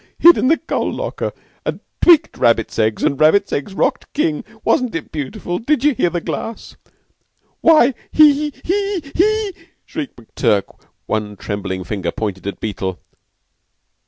[0.17, 1.31] Hid in the coal locker
[1.63, 4.43] and tweaked Rabbits Eggs and Rabbits Eggs rocked King.
[4.63, 5.59] Wasn't it beautiful?
[5.59, 6.75] Did you hear the glass?"
[7.59, 9.53] "Why, he he he,"
[9.85, 12.97] shrieked McTurk, one trembling finger pointed at Beetle.